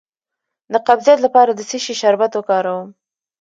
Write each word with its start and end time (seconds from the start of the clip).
د 0.73 0.75
قبضیت 0.87 1.19
لپاره 1.25 1.51
د 1.53 1.61
څه 1.69 1.77
شي 1.83 1.93
شربت 2.01 2.31
وکاروم؟ 2.35 2.87